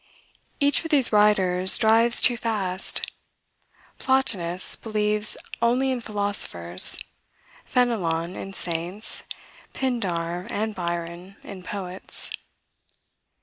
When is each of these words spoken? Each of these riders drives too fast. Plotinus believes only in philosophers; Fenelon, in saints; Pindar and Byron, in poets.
Each 0.59 0.83
of 0.83 0.89
these 0.89 1.13
riders 1.13 1.77
drives 1.77 2.23
too 2.23 2.35
fast. 2.35 3.05
Plotinus 3.99 4.75
believes 4.75 5.37
only 5.61 5.91
in 5.91 6.01
philosophers; 6.01 6.97
Fenelon, 7.65 8.35
in 8.35 8.53
saints; 8.53 9.25
Pindar 9.75 10.47
and 10.49 10.73
Byron, 10.73 11.35
in 11.43 11.61
poets. 11.61 12.31